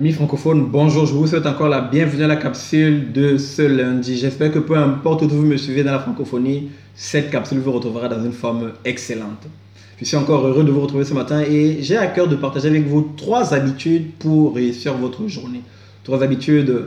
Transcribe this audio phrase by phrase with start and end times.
[0.00, 4.16] Amis francophones, bonjour, je vous souhaite encore la bienvenue à la capsule de ce lundi.
[4.16, 8.08] J'espère que peu importe où vous me suivez dans la francophonie, cette capsule vous retrouvera
[8.08, 9.46] dans une forme excellente.
[9.98, 12.68] Je suis encore heureux de vous retrouver ce matin et j'ai à cœur de partager
[12.68, 15.60] avec vous trois habitudes pour réussir votre journée.
[16.02, 16.86] Trois habitudes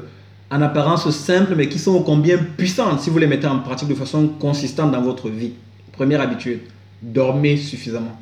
[0.49, 3.93] en apparence simples mais qui sont combien puissantes si vous les mettez en pratique de
[3.93, 5.53] façon consistante dans votre vie.
[5.91, 6.61] Première habitude,
[7.03, 8.17] dormez suffisamment.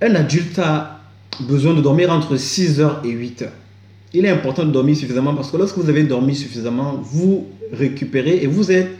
[0.00, 1.00] Un adulte a
[1.40, 3.52] besoin de dormir entre 6 heures et 8 heures
[4.14, 8.40] il est important de dormir suffisamment parce que lorsque vous avez dormi suffisamment, vous récupérez
[8.42, 8.90] et vous êtes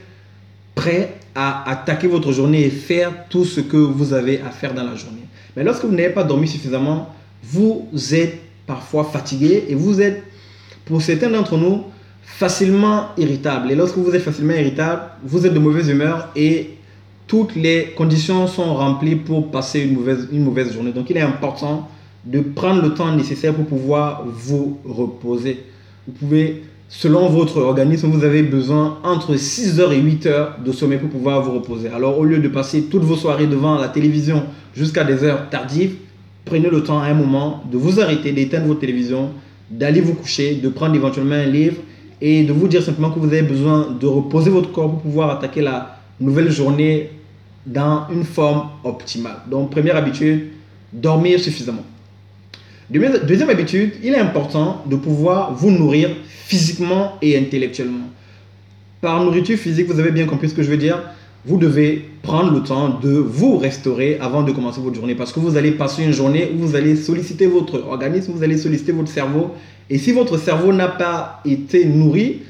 [0.74, 4.84] prêt à attaquer votre journée et faire tout ce que vous avez à faire dans
[4.84, 5.22] la journée.
[5.56, 10.22] Mais lorsque vous n'avez pas dormi suffisamment, vous êtes parfois fatigué et vous êtes,
[10.84, 11.84] pour certains d'entre nous,
[12.22, 13.70] facilement irritable.
[13.70, 16.70] Et lorsque vous êtes facilement irritable, vous êtes de mauvaise humeur et
[17.26, 20.92] toutes les conditions sont remplies pour passer une mauvaise, une mauvaise journée.
[20.92, 21.88] Donc il est important
[22.24, 25.64] de prendre le temps nécessaire pour pouvoir vous reposer.
[26.06, 30.72] Vous pouvez, selon votre organisme, vous avez besoin entre 6 heures et 8 heures de
[30.72, 31.88] sommeil pour pouvoir vous reposer.
[31.88, 35.94] Alors au lieu de passer toutes vos soirées devant la télévision jusqu'à des heures tardives,
[36.44, 39.30] prenez le temps à un moment de vous arrêter, d'éteindre votre télévision,
[39.70, 41.76] d'aller vous coucher, de prendre éventuellement un livre
[42.20, 45.30] et de vous dire simplement que vous avez besoin de reposer votre corps pour pouvoir
[45.30, 47.10] attaquer la nouvelle journée
[47.66, 49.38] dans une forme optimale.
[49.50, 50.48] Donc première habitude,
[50.92, 51.82] dormir suffisamment.
[52.90, 58.10] Deuxième habitude, il est important de pouvoir vous nourrir physiquement et intellectuellement.
[59.00, 61.02] Par nourriture physique, vous avez bien compris ce que je veux dire.
[61.44, 65.40] Vous devez prendre le temps de vous restaurer avant de commencer votre journée parce que
[65.40, 69.10] vous allez passer une journée où vous allez solliciter votre organisme, vous allez solliciter votre
[69.10, 69.50] cerveau.
[69.90, 72.42] Et si votre cerveau n'a pas été nourri,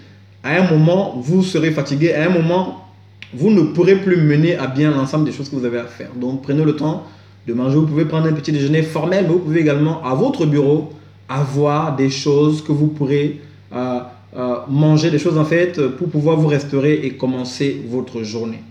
[0.44, 2.12] à un moment, vous serez fatigué.
[2.12, 2.86] À un moment,
[3.32, 6.10] vous ne pourrez plus mener à bien l'ensemble des choses que vous avez à faire.
[6.14, 7.06] Donc prenez le temps
[7.46, 7.76] de manger.
[7.76, 10.92] Vous pouvez prendre un petit déjeuner formel, mais vous pouvez également, à votre bureau,
[11.28, 13.40] avoir des choses que vous pourrez
[13.72, 14.00] euh,
[14.36, 18.62] euh, manger, des choses en fait, pour pouvoir vous restaurer et commencer votre journée.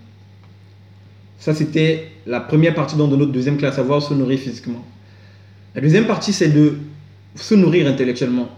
[1.39, 4.85] Ça, c'était la première partie de notre deuxième classe, savoir se nourrir physiquement.
[5.73, 6.75] La deuxième partie, c'est de
[7.35, 8.49] se nourrir intellectuellement.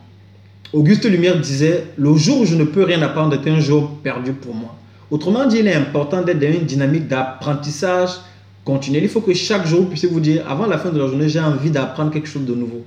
[0.73, 4.33] Auguste Lumière disait, le jour où je ne peux rien apprendre est un jour perdu
[4.33, 4.75] pour moi.
[5.11, 8.09] Autrement dit, il est important d'être dans une dynamique d'apprentissage
[8.63, 9.01] continuez.
[9.01, 11.29] Il faut que chaque jour, vous puissiez vous dire, avant la fin de la journée,
[11.29, 12.83] j'ai envie d'apprendre quelque chose de nouveau.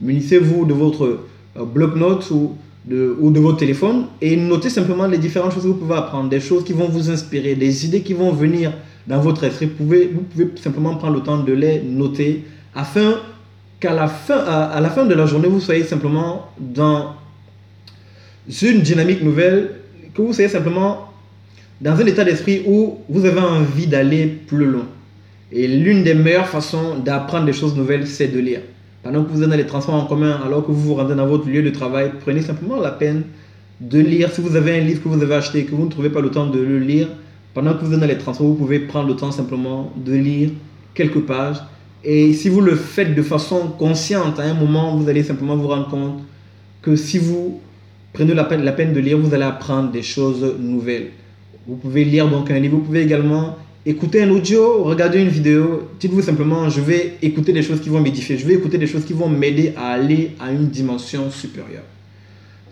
[0.00, 1.20] Munissez-vous de votre
[1.56, 2.56] euh, bloc-notes ou
[2.86, 6.64] de, votre téléphone et notez simplement les différentes choses que vous pouvez apprendre, des choses
[6.64, 8.72] qui vont vous inspirer, des idées qui vont venir
[9.06, 9.66] dans votre esprit.
[9.78, 12.44] Vous pouvez, simplement prendre le temps de les noter
[12.74, 13.14] afin
[13.80, 17.14] qu'à la fin de la journée, vous soyez simplement dans
[18.62, 19.70] une dynamique nouvelle,
[20.14, 21.12] que vous soyez simplement
[21.80, 24.86] dans un état d'esprit où vous avez envie d'aller plus loin.
[25.52, 28.60] Et l'une des meilleures façons d'apprendre des choses nouvelles, c'est de lire.
[29.02, 31.26] Pendant que vous êtes dans les transports en commun, alors que vous vous rendez dans
[31.26, 33.22] votre lieu de travail, prenez simplement la peine
[33.80, 34.30] de lire.
[34.32, 36.20] Si vous avez un livre que vous avez acheté et que vous ne trouvez pas
[36.20, 37.08] le temps de le lire,
[37.54, 40.50] pendant que vous êtes dans les transports, vous pouvez prendre le temps simplement de lire
[40.94, 41.58] quelques pages.
[42.02, 45.68] Et si vous le faites de façon consciente, à un moment, vous allez simplement vous
[45.68, 46.22] rendre compte
[46.82, 47.60] que si vous
[48.12, 51.10] prenez la peine, de lire, vous allez apprendre des choses nouvelles.
[51.68, 55.90] Vous pouvez lire donc un livre, vous pouvez également écoutez un audio, regardez une vidéo,
[56.00, 59.04] dites-vous simplement, je vais écouter des choses qui vont m'édifier, je vais écouter des choses
[59.04, 61.84] qui vont m'aider à aller à une dimension supérieure.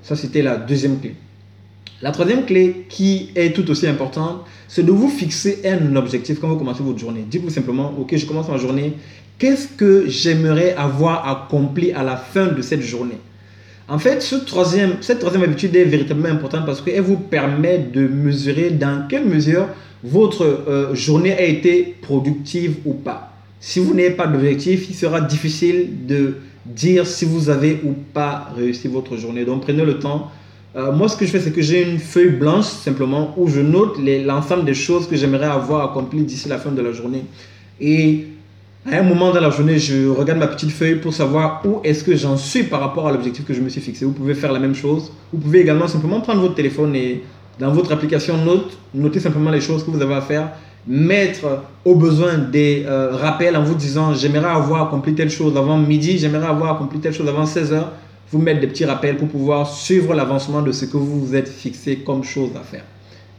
[0.02, 1.14] Ça, c'était la deuxième clé.
[2.02, 6.48] La troisième clé, qui est tout aussi importante, c'est de vous fixer un objectif quand
[6.48, 7.24] vous commencez votre journée.
[7.30, 8.94] Dites-vous simplement, ok, je commence ma journée,
[9.38, 13.18] qu'est-ce que j'aimerais avoir accompli à la fin de cette journée?
[13.88, 19.06] En fait, cette troisième habitude est véritablement importante parce qu'elle vous permet de mesurer dans
[19.08, 19.66] quelle mesure
[20.02, 23.32] votre euh, journée a été productive ou pas.
[23.60, 28.50] Si vous n'avez pas d'objectif, il sera difficile de dire si vous avez ou pas
[28.56, 29.44] réussi votre journée.
[29.44, 30.30] Donc prenez le temps.
[30.76, 33.60] Euh, moi, ce que je fais, c'est que j'ai une feuille blanche simplement où je
[33.60, 37.24] note l'ensemble des choses que j'aimerais avoir accomplies d'ici la fin de la journée.
[38.90, 42.04] À un moment dans la journée, je regarde ma petite feuille pour savoir où est-ce
[42.04, 44.04] que j'en suis par rapport à l'objectif que je me suis fixé.
[44.04, 45.10] Vous pouvez faire la même chose.
[45.32, 47.22] Vous pouvez également simplement prendre votre téléphone et
[47.58, 50.50] dans votre application Note, notez simplement les choses que vous avez à faire,
[50.86, 55.78] mettre au besoin des euh, rappels en vous disant j'aimerais avoir accompli telle chose avant
[55.78, 57.92] midi, j'aimerais avoir accompli telle chose avant 16 heures.
[58.30, 61.48] Vous mettre des petits rappels pour pouvoir suivre l'avancement de ce que vous vous êtes
[61.48, 62.84] fixé comme chose à faire.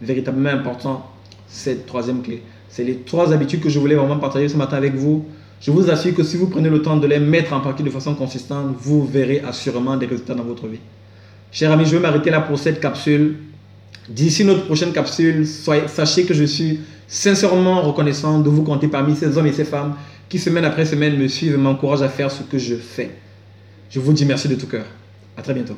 [0.02, 1.06] Véritablement important,
[1.48, 2.42] cette troisième clé.
[2.76, 5.24] C'est les trois habitudes que je voulais vraiment partager ce matin avec vous.
[5.62, 7.90] Je vous assure que si vous prenez le temps de les mettre en pratique de
[7.90, 10.82] façon consistante, vous verrez assurément des résultats dans votre vie.
[11.54, 13.38] Chers amis, je vais m'arrêter là pour cette capsule.
[14.10, 19.38] D'ici notre prochaine capsule, sachez que je suis sincèrement reconnaissant de vous compter parmi ces
[19.38, 19.96] hommes et ces femmes
[20.28, 23.12] qui semaine après semaine me suivent et m'encouragent à faire ce que je fais.
[23.90, 24.86] Je vous dis merci de tout cœur.
[25.38, 25.78] À très bientôt.